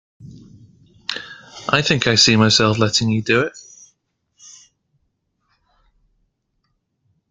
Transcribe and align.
I 1.69 1.83
think 1.83 2.07
I 2.07 2.15
see 2.15 2.35
myself 2.35 2.79
letting 2.79 3.09
you 3.11 3.21
do 3.21 3.41
it. 3.41 3.53